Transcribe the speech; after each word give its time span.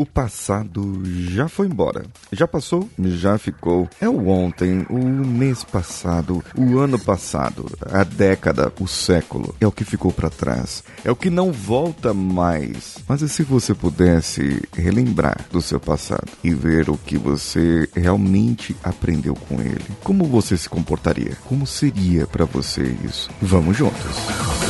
O 0.00 0.06
passado 0.06 1.02
já 1.04 1.46
foi 1.46 1.66
embora. 1.66 2.06
Já 2.32 2.48
passou? 2.48 2.88
Já 2.98 3.36
ficou. 3.36 3.86
É 4.00 4.08
o 4.08 4.28
ontem, 4.28 4.86
o 4.88 4.98
mês 4.98 5.62
passado, 5.62 6.42
o 6.56 6.78
ano 6.78 6.98
passado, 6.98 7.66
a 7.82 8.02
década, 8.02 8.72
o 8.80 8.88
século. 8.88 9.54
É 9.60 9.66
o 9.66 9.70
que 9.70 9.84
ficou 9.84 10.10
para 10.10 10.30
trás. 10.30 10.82
É 11.04 11.10
o 11.10 11.16
que 11.16 11.28
não 11.28 11.52
volta 11.52 12.14
mais. 12.14 12.96
Mas 13.06 13.20
e 13.20 13.28
se 13.28 13.42
você 13.42 13.74
pudesse 13.74 14.66
relembrar 14.74 15.44
do 15.52 15.60
seu 15.60 15.78
passado 15.78 16.32
e 16.42 16.54
ver 16.54 16.88
o 16.88 16.96
que 16.96 17.18
você 17.18 17.86
realmente 17.94 18.74
aprendeu 18.82 19.34
com 19.34 19.60
ele? 19.60 19.84
Como 20.02 20.24
você 20.24 20.56
se 20.56 20.70
comportaria? 20.70 21.36
Como 21.44 21.66
seria 21.66 22.26
para 22.26 22.46
você 22.46 22.96
isso? 23.04 23.28
Vamos 23.42 23.76
juntos. 23.76 24.69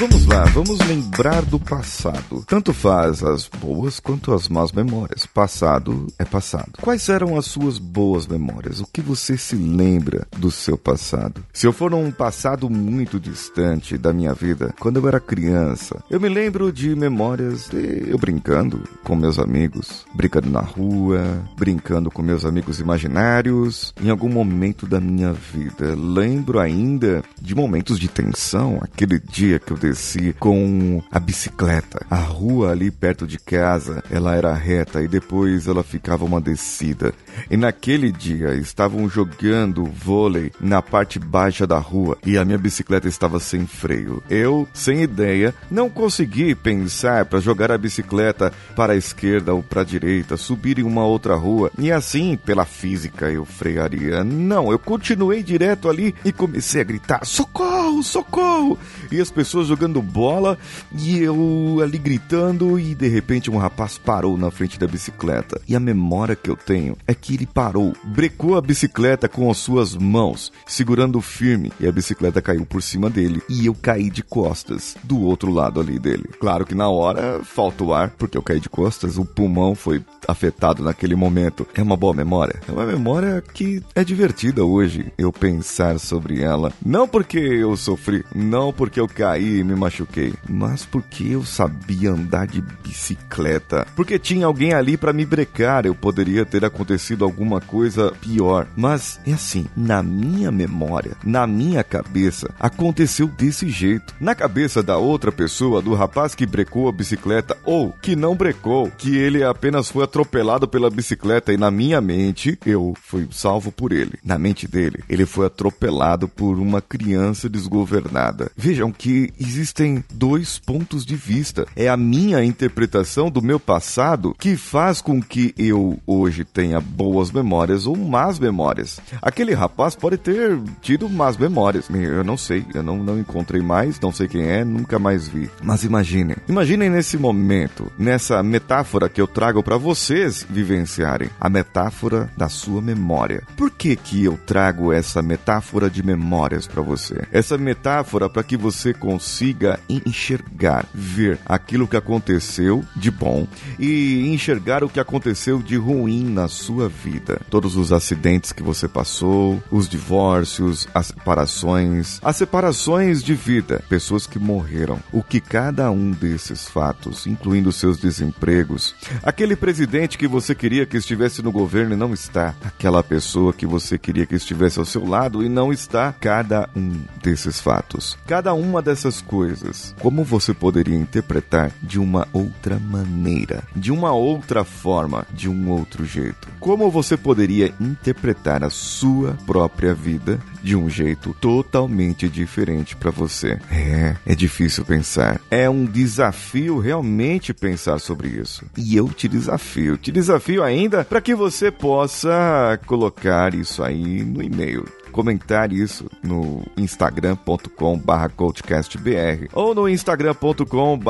Vamos 0.00 0.26
lá, 0.26 0.44
vamos 0.44 0.78
lembrar 0.86 1.44
do 1.44 1.58
passado. 1.58 2.44
Tanto 2.46 2.72
faz 2.72 3.20
as 3.20 3.48
boas 3.48 3.98
quanto 3.98 4.32
as 4.32 4.48
más 4.48 4.70
memórias. 4.70 5.26
Passado 5.26 6.06
é 6.16 6.24
passado. 6.24 6.74
Quais 6.80 7.08
eram 7.08 7.36
as 7.36 7.46
suas 7.46 7.78
boas 7.78 8.24
memórias? 8.24 8.80
O 8.80 8.86
que 8.86 9.00
você 9.00 9.36
se 9.36 9.56
lembra 9.56 10.24
do 10.36 10.52
seu 10.52 10.78
passado? 10.78 11.44
Se 11.52 11.66
eu 11.66 11.72
for 11.72 11.92
um 11.92 12.12
passado 12.12 12.70
muito 12.70 13.18
distante 13.18 13.98
da 13.98 14.12
minha 14.12 14.32
vida, 14.32 14.72
quando 14.78 14.98
eu 14.98 15.08
era 15.08 15.18
criança, 15.18 16.00
eu 16.08 16.20
me 16.20 16.28
lembro 16.28 16.70
de 16.70 16.94
memórias 16.94 17.68
de 17.68 18.08
eu 18.08 18.18
brincando 18.18 18.80
com 19.02 19.16
meus 19.16 19.36
amigos, 19.36 20.06
brincando 20.14 20.48
na 20.48 20.60
rua, 20.60 21.42
brincando 21.56 22.08
com 22.08 22.22
meus 22.22 22.44
amigos 22.44 22.78
imaginários, 22.78 23.92
em 24.00 24.10
algum 24.10 24.28
momento 24.28 24.86
da 24.86 25.00
minha 25.00 25.32
vida. 25.32 25.96
Lembro 25.96 26.60
ainda 26.60 27.24
de 27.42 27.52
momentos 27.52 27.98
de 27.98 28.06
tensão, 28.06 28.78
aquele 28.80 29.18
dia 29.18 29.58
que 29.58 29.72
eu 29.72 29.87
desci 29.88 30.34
com 30.38 31.02
a 31.10 31.18
bicicleta. 31.18 32.04
A 32.10 32.16
rua 32.16 32.72
ali 32.72 32.90
perto 32.90 33.26
de 33.26 33.38
casa, 33.38 34.02
ela 34.10 34.34
era 34.34 34.52
reta 34.54 35.02
e 35.02 35.08
depois 35.08 35.66
ela 35.66 35.82
ficava 35.82 36.24
uma 36.24 36.40
descida. 36.40 37.14
E 37.50 37.56
naquele 37.56 38.12
dia 38.12 38.54
estavam 38.54 39.08
jogando 39.08 39.84
vôlei 39.84 40.52
na 40.60 40.82
parte 40.82 41.18
baixa 41.18 41.66
da 41.66 41.78
rua 41.78 42.18
e 42.24 42.36
a 42.36 42.44
minha 42.44 42.58
bicicleta 42.58 43.08
estava 43.08 43.40
sem 43.40 43.66
freio. 43.66 44.22
Eu, 44.28 44.68
sem 44.74 45.02
ideia, 45.02 45.54
não 45.70 45.88
consegui 45.88 46.54
pensar 46.54 47.24
para 47.24 47.40
jogar 47.40 47.72
a 47.72 47.78
bicicleta 47.78 48.52
para 48.76 48.92
a 48.92 48.96
esquerda 48.96 49.54
ou 49.54 49.62
para 49.62 49.80
a 49.80 49.84
direita, 49.84 50.36
subir 50.36 50.78
em 50.78 50.82
uma 50.82 51.04
outra 51.04 51.34
rua 51.34 51.70
e 51.78 51.90
assim, 51.90 52.36
pela 52.36 52.64
física, 52.66 53.30
eu 53.30 53.44
frearia. 53.44 54.22
Não, 54.22 54.70
eu 54.70 54.78
continuei 54.78 55.42
direto 55.42 55.88
ali 55.88 56.14
e 56.24 56.32
comecei 56.32 56.82
a 56.82 56.84
gritar: 56.84 57.24
socorro, 57.24 58.02
socorro! 58.02 58.78
E 59.10 59.20
as 59.20 59.30
pessoas 59.30 59.66
jogando 59.66 60.00
bola 60.02 60.58
e 60.92 61.18
eu 61.18 61.80
ali 61.82 61.98
gritando 61.98 62.78
e 62.78 62.94
de 62.94 63.08
repente 63.08 63.50
um 63.50 63.56
rapaz 63.56 63.98
parou 63.98 64.36
na 64.36 64.50
frente 64.50 64.78
da 64.78 64.86
bicicleta. 64.86 65.60
E 65.66 65.74
a 65.74 65.80
memória 65.80 66.36
que 66.36 66.50
eu 66.50 66.56
tenho 66.56 66.96
é 67.06 67.14
que 67.14 67.34
ele 67.34 67.46
parou, 67.46 67.92
brecou 68.04 68.56
a 68.56 68.60
bicicleta 68.60 69.28
com 69.28 69.50
as 69.50 69.58
suas 69.58 69.94
mãos, 69.96 70.52
segurando 70.66 71.20
firme 71.20 71.72
e 71.80 71.86
a 71.86 71.92
bicicleta 71.92 72.42
caiu 72.42 72.64
por 72.66 72.82
cima 72.82 73.08
dele 73.10 73.42
e 73.48 73.66
eu 73.66 73.74
caí 73.74 74.10
de 74.10 74.22
costas 74.22 74.96
do 75.02 75.20
outro 75.20 75.52
lado 75.52 75.80
ali 75.80 75.98
dele. 75.98 76.28
Claro 76.38 76.64
que 76.64 76.74
na 76.74 76.88
hora 76.88 77.40
faltou 77.42 77.94
ar 77.94 78.10
porque 78.10 78.36
eu 78.36 78.42
caí 78.42 78.60
de 78.60 78.68
costas, 78.68 79.18
o 79.18 79.24
pulmão 79.24 79.74
foi 79.74 80.02
afetado 80.26 80.82
naquele 80.82 81.14
momento. 81.14 81.66
É 81.74 81.82
uma 81.82 81.96
boa 81.96 82.12
memória. 82.12 82.60
É 82.68 82.72
uma 82.72 82.84
memória 82.86 83.42
que 83.54 83.82
é 83.94 84.04
divertida 84.04 84.64
hoje 84.64 85.12
eu 85.16 85.32
pensar 85.32 85.98
sobre 85.98 86.42
ela. 86.42 86.72
Não 86.84 87.08
porque 87.08 87.38
eu 87.38 87.76
sofri, 87.76 88.24
não 88.34 88.72
porque 88.72 88.97
eu 89.00 89.08
caí 89.08 89.58
e 89.58 89.64
me 89.64 89.74
machuquei, 89.74 90.34
mas 90.48 90.84
porque 90.84 91.24
eu 91.24 91.44
sabia 91.44 92.10
andar 92.10 92.46
de 92.46 92.60
bicicleta. 92.60 93.86
Porque 93.94 94.18
tinha 94.18 94.46
alguém 94.46 94.72
ali 94.72 94.96
para 94.96 95.12
me 95.12 95.24
brecar, 95.24 95.86
eu 95.86 95.94
poderia 95.94 96.44
ter 96.44 96.64
acontecido 96.64 97.24
alguma 97.24 97.60
coisa 97.60 98.12
pior. 98.20 98.66
Mas 98.76 99.20
é 99.26 99.32
assim, 99.32 99.66
na 99.76 100.02
minha 100.02 100.50
memória, 100.50 101.16
na 101.24 101.46
minha 101.46 101.82
cabeça, 101.82 102.50
aconteceu 102.58 103.26
desse 103.26 103.68
jeito. 103.68 104.14
Na 104.20 104.34
cabeça 104.34 104.82
da 104.82 104.96
outra 104.96 105.30
pessoa, 105.30 105.82
do 105.82 105.94
rapaz 105.94 106.34
que 106.34 106.46
brecou 106.46 106.88
a 106.88 106.92
bicicleta 106.92 107.56
ou 107.64 107.92
que 107.92 108.16
não 108.16 108.34
brecou, 108.34 108.90
que 108.90 109.16
ele 109.16 109.42
apenas 109.42 109.90
foi 109.90 110.04
atropelado 110.04 110.66
pela 110.68 110.90
bicicleta 110.90 111.52
e 111.52 111.56
na 111.56 111.70
minha 111.70 112.00
mente 112.00 112.58
eu 112.64 112.94
fui 113.02 113.28
salvo 113.30 113.70
por 113.70 113.92
ele. 113.92 114.18
Na 114.24 114.38
mente 114.38 114.66
dele, 114.66 115.02
ele 115.08 115.26
foi 115.26 115.46
atropelado 115.46 116.28
por 116.28 116.58
uma 116.58 116.80
criança 116.80 117.48
desgovernada. 117.48 118.50
Vejam 118.56 118.87
que 118.92 119.32
existem 119.38 120.04
dois 120.12 120.58
pontos 120.58 121.04
de 121.04 121.16
vista. 121.16 121.66
É 121.76 121.88
a 121.88 121.96
minha 121.96 122.44
interpretação 122.44 123.30
do 123.30 123.42
meu 123.42 123.58
passado 123.58 124.34
que 124.38 124.56
faz 124.56 125.00
com 125.00 125.20
que 125.22 125.54
eu 125.58 125.98
hoje 126.06 126.44
tenha 126.44 126.80
boas 126.80 127.30
memórias 127.30 127.86
ou 127.86 127.96
más 127.96 128.38
memórias. 128.38 129.00
Aquele 129.20 129.54
rapaz 129.54 129.94
pode 129.94 130.16
ter 130.16 130.58
tido 130.80 131.08
más 131.08 131.36
memórias. 131.36 131.88
Eu 131.90 132.24
não 132.24 132.36
sei, 132.36 132.64
eu 132.74 132.82
não, 132.82 132.96
não 133.02 133.18
encontrei 133.18 133.60
mais, 133.60 134.00
não 134.00 134.12
sei 134.12 134.28
quem 134.28 134.42
é, 134.42 134.64
nunca 134.64 134.98
mais 134.98 135.28
vi. 135.28 135.50
Mas 135.62 135.84
imaginem, 135.84 136.36
imaginem 136.48 136.90
nesse 136.90 137.18
momento, 137.18 137.90
nessa 137.98 138.42
metáfora 138.42 139.08
que 139.08 139.20
eu 139.20 139.26
trago 139.26 139.62
para 139.62 139.76
vocês 139.76 140.46
vivenciarem, 140.48 141.30
a 141.40 141.48
metáfora 141.48 142.30
da 142.36 142.48
sua 142.48 142.80
memória. 142.80 143.42
Por 143.56 143.70
que 143.70 143.96
que 143.96 144.24
eu 144.24 144.38
trago 144.46 144.92
essa 144.92 145.22
metáfora 145.22 145.90
de 145.90 146.02
memórias 146.02 146.66
para 146.66 146.82
você? 146.82 147.26
Essa 147.32 147.58
metáfora 147.58 148.28
para 148.28 148.42
que 148.42 148.56
você 148.56 148.77
consiga 148.94 149.78
enxergar, 149.88 150.86
ver 150.94 151.38
aquilo 151.44 151.86
que 151.86 151.96
aconteceu 151.96 152.84
de 152.94 153.10
bom 153.10 153.46
e 153.78 154.28
enxergar 154.32 154.84
o 154.84 154.88
que 154.88 155.00
aconteceu 155.00 155.62
de 155.62 155.76
ruim 155.76 156.24
na 156.24 156.48
sua 156.48 156.88
vida. 156.88 157.40
Todos 157.50 157.76
os 157.76 157.92
acidentes 157.92 158.52
que 158.52 158.62
você 158.62 158.88
passou, 158.88 159.62
os 159.70 159.88
divórcios, 159.88 160.88
as 160.94 161.06
separações, 161.06 162.18
as 162.22 162.36
separações 162.36 163.22
de 163.22 163.34
vida, 163.34 163.82
pessoas 163.88 164.26
que 164.26 164.38
morreram. 164.38 164.98
O 165.12 165.22
que 165.22 165.40
cada 165.40 165.90
um 165.90 166.10
desses 166.10 166.68
fatos, 166.68 167.26
incluindo 167.26 167.72
seus 167.72 167.98
desempregos, 167.98 168.94
aquele 169.22 169.56
presidente 169.56 170.18
que 170.18 170.28
você 170.28 170.54
queria 170.54 170.86
que 170.86 170.96
estivesse 170.96 171.42
no 171.42 171.52
governo 171.52 171.94
e 171.94 171.96
não 171.96 172.12
está, 172.12 172.54
aquela 172.64 173.02
pessoa 173.02 173.52
que 173.52 173.66
você 173.66 173.98
queria 173.98 174.26
que 174.26 174.34
estivesse 174.34 174.78
ao 174.78 174.84
seu 174.84 175.06
lado 175.06 175.44
e 175.44 175.48
não 175.48 175.72
está, 175.72 176.12
cada 176.12 176.68
um 176.74 177.00
desses 177.22 177.60
fatos, 177.60 178.16
cada 178.26 178.54
uma 178.68 178.82
dessas 178.82 179.22
coisas, 179.22 179.94
como 179.98 180.22
você 180.22 180.52
poderia 180.52 180.94
interpretar 180.94 181.72
de 181.82 181.98
uma 181.98 182.28
outra 182.34 182.78
maneira, 182.78 183.62
de 183.74 183.90
uma 183.90 184.12
outra 184.12 184.62
forma, 184.62 185.26
de 185.32 185.48
um 185.48 185.70
outro 185.70 186.04
jeito? 186.04 186.48
Como 186.60 186.90
você 186.90 187.16
poderia 187.16 187.72
interpretar 187.80 188.62
a 188.62 188.68
sua 188.68 189.38
própria 189.46 189.94
vida 189.94 190.38
de 190.62 190.76
um 190.76 190.90
jeito 190.90 191.34
totalmente 191.40 192.28
diferente 192.28 192.94
para 192.94 193.10
você? 193.10 193.58
É, 193.70 194.16
é 194.26 194.34
difícil 194.34 194.84
pensar. 194.84 195.40
É 195.50 195.68
um 195.70 195.86
desafio 195.86 196.78
realmente 196.78 197.54
pensar 197.54 197.98
sobre 197.98 198.28
isso. 198.28 198.66
E 198.76 198.94
eu 198.94 199.08
te 199.08 199.26
desafio, 199.28 199.96
te 199.96 200.12
desafio 200.12 200.62
ainda 200.62 201.04
para 201.04 201.22
que 201.22 201.34
você 201.34 201.70
possa 201.70 202.78
colocar 202.86 203.54
isso 203.54 203.82
aí 203.82 204.22
no 204.22 204.42
e-mail 204.42 204.84
comentar 205.08 205.72
isso 205.72 206.08
no 206.22 206.62
instagram.com 206.76 208.00
coachcastbr 208.36 209.48
ou 209.52 209.74
no 209.74 209.88
instagram.com 209.88 211.00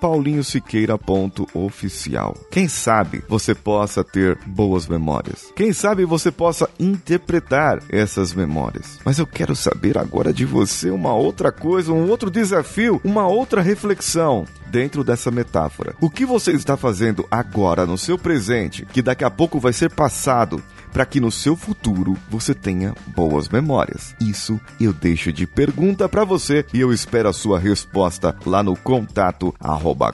paulinhosiqueira.oficial. 0.00 2.36
Quem 2.50 2.66
sabe 2.68 3.22
você 3.28 3.54
possa 3.54 4.02
ter 4.02 4.38
boas 4.46 4.86
memórias. 4.86 5.52
Quem 5.54 5.72
sabe 5.72 6.04
você 6.04 6.30
possa 6.30 6.68
interpretar 6.78 7.82
essas 7.88 8.34
memórias. 8.34 8.98
Mas 9.04 9.18
eu 9.18 9.26
quero 9.26 9.54
saber 9.54 9.98
agora 9.98 10.32
de 10.32 10.44
você 10.44 10.90
uma 10.90 11.14
outra 11.14 11.52
coisa, 11.52 11.92
um 11.92 12.08
outro 12.08 12.30
desafio, 12.30 13.00
uma 13.04 13.26
outra 13.26 13.62
reflexão. 13.62 14.46
Dentro 14.72 15.04
dessa 15.04 15.30
metáfora. 15.30 15.94
O 16.00 16.08
que 16.08 16.24
você 16.24 16.52
está 16.52 16.78
fazendo 16.78 17.26
agora 17.30 17.84
no 17.84 17.98
seu 17.98 18.18
presente, 18.18 18.86
que 18.86 19.02
daqui 19.02 19.22
a 19.22 19.30
pouco 19.30 19.60
vai 19.60 19.74
ser 19.74 19.90
passado, 19.90 20.62
para 20.90 21.04
que 21.04 21.20
no 21.20 21.30
seu 21.30 21.54
futuro 21.54 22.16
você 22.30 22.54
tenha 22.54 22.94
boas 23.14 23.50
memórias? 23.50 24.14
Isso 24.18 24.58
eu 24.80 24.92
deixo 24.92 25.30
de 25.30 25.46
pergunta 25.46 26.08
para 26.08 26.24
você 26.24 26.64
e 26.72 26.80
eu 26.80 26.90
espero 26.92 27.28
a 27.28 27.32
sua 27.34 27.58
resposta 27.58 28.34
lá 28.46 28.62
no 28.62 28.74
contato 28.74 29.54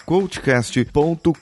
coachcast.com.br. 0.05 1.33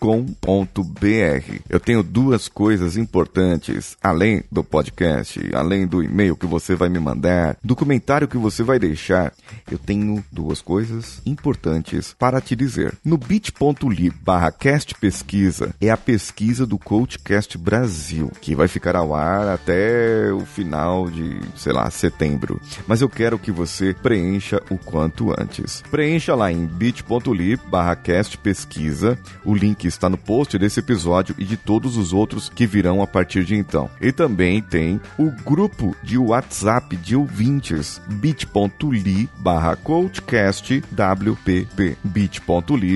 Eu 1.68 1.80
tenho 1.80 2.02
duas 2.02 2.48
coisas 2.48 2.96
importantes, 2.98 3.96
além 4.02 4.42
do 4.52 4.62
podcast, 4.62 5.40
além 5.54 5.86
do 5.86 6.02
e-mail 6.02 6.36
que 6.36 6.46
você 6.46 6.74
vai 6.74 6.90
me 6.90 6.98
mandar, 6.98 7.56
do 7.64 7.74
comentário 7.74 8.28
que 8.28 8.36
você 8.36 8.62
vai 8.62 8.78
deixar. 8.78 9.32
Eu 9.70 9.78
tenho 9.78 10.22
duas 10.30 10.60
coisas 10.60 11.22
importantes 11.24 12.14
para 12.18 12.40
te 12.40 12.54
dizer. 12.54 12.94
No 13.06 13.17
bit.ly 13.17 14.11
barra 14.25 14.50
cast 14.50 14.93
pesquisa 14.97 15.73
é 15.81 15.91
a 15.91 15.97
pesquisa 15.97 16.67
do 16.67 16.76
Coachcast 16.76 17.56
Brasil, 17.56 18.32
que 18.41 18.53
vai 18.53 18.67
ficar 18.67 18.97
ao 18.97 19.14
ar 19.14 19.47
até 19.47 20.32
o 20.32 20.41
final 20.41 21.08
de, 21.08 21.38
sei 21.55 21.73
lá, 21.73 21.88
setembro. 21.88 22.61
Mas 22.85 23.00
eu 23.00 23.08
quero 23.08 23.38
que 23.38 23.53
você 23.53 23.94
preencha 23.94 24.61
o 24.69 24.76
quanto 24.76 25.32
antes. 25.41 25.85
Preencha 25.88 26.35
lá 26.35 26.50
em 26.50 26.67
bit.ly 26.67 27.56
barra 27.70 27.94
cast 27.94 28.37
pesquisa. 28.38 29.17
O 29.44 29.55
link 29.55 29.85
está 29.85 30.09
no 30.09 30.19
post 30.19 30.59
desse 30.59 30.81
episódio 30.81 31.32
e 31.38 31.44
de 31.44 31.56
todos 31.56 31.97
os 31.97 32.12
outros 32.12 32.49
que 32.49 32.67
virão 32.67 33.00
a 33.00 33.06
partir 33.06 33.44
de 33.44 33.55
então. 33.55 33.88
E 34.00 34.11
também 34.11 34.61
tem 34.61 35.00
o 35.17 35.31
grupo 35.31 35.94
de 36.02 36.19
WhatsApp 36.19 36.97
de 36.97 37.14
ouvintes 37.14 38.02
bit.ly 38.09 39.31
barra 39.38 39.76
coachcast 39.76 40.82
WPP 40.91 41.97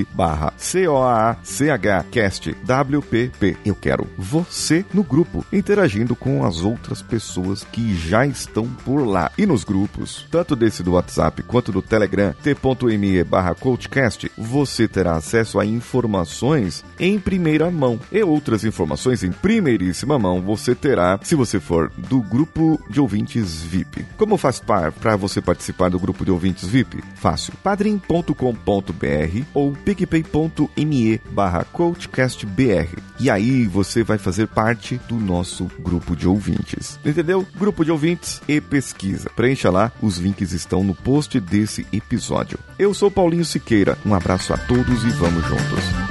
bit.ly 0.01 0.07
barra 0.13 0.53
C-O-A-C-H-cast 0.57 2.51
WPP. 2.51 3.57
Eu 3.65 3.75
quero 3.75 4.07
você 4.17 4.85
no 4.93 5.03
grupo, 5.03 5.45
interagindo 5.51 6.15
com 6.15 6.45
as 6.45 6.61
outras 6.61 7.01
pessoas 7.01 7.63
que 7.63 7.95
já 7.95 8.25
estão 8.25 8.67
por 8.85 9.05
lá. 9.05 9.31
E 9.37 9.45
nos 9.45 9.63
grupos, 9.63 10.27
tanto 10.29 10.55
desse 10.55 10.83
do 10.83 10.93
WhatsApp 10.93 11.43
quanto 11.43 11.71
do 11.71 11.81
Telegram, 11.81 12.33
t.me 12.43 13.23
barra 13.23 13.55
coachcast, 13.55 14.31
você 14.37 14.87
terá 14.87 15.15
acesso 15.15 15.59
a 15.59 15.65
informações 15.65 16.83
em 16.99 17.19
primeira 17.19 17.69
mão. 17.71 17.99
E 18.11 18.23
outras 18.23 18.63
informações 18.63 19.23
em 19.23 19.31
primeiríssima 19.31 20.17
mão 20.19 20.41
você 20.41 20.75
terá 20.75 21.19
se 21.23 21.35
você 21.35 21.59
for 21.59 21.91
do 21.97 22.21
grupo 22.21 22.79
de 22.89 22.99
ouvintes 22.99 23.61
VIP. 23.63 24.05
Como 24.17 24.37
faz 24.37 24.59
para 24.59 25.15
você 25.15 25.41
participar 25.41 25.89
do 25.89 25.99
grupo 25.99 26.23
de 26.25 26.31
ouvintes 26.31 26.67
VIP? 26.67 27.03
Fácil. 27.15 27.53
padrim.com.br 27.63 29.43
ou 29.53 29.73
picpay.me 29.95 31.21
barra 31.31 31.65
coachcastbr. 31.65 32.97
E 33.19 33.29
aí 33.29 33.65
você 33.67 34.03
vai 34.03 34.17
fazer 34.17 34.47
parte 34.47 34.99
do 35.07 35.15
nosso 35.15 35.69
grupo 35.79 36.15
de 36.15 36.27
ouvintes. 36.27 36.99
Entendeu? 37.05 37.45
Grupo 37.55 37.83
de 37.83 37.91
ouvintes 37.91 38.41
e 38.47 38.59
pesquisa. 38.61 39.29
Preencha 39.35 39.69
lá, 39.69 39.91
os 40.01 40.17
links 40.17 40.53
estão 40.53 40.83
no 40.83 40.95
post 40.95 41.39
desse 41.39 41.85
episódio. 41.91 42.57
Eu 42.79 42.93
sou 42.93 43.11
Paulinho 43.11 43.45
Siqueira. 43.45 43.97
Um 44.05 44.13
abraço 44.13 44.53
a 44.53 44.57
todos 44.57 45.03
e 45.03 45.09
vamos 45.09 45.43
juntos. 45.45 46.10